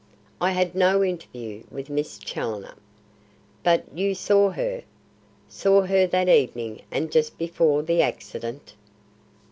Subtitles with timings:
[0.41, 2.73] "I had no interview with Miss Challoner."
[3.61, 4.81] "But you saw her?
[5.47, 8.73] Saw her that evening and just before the accident?"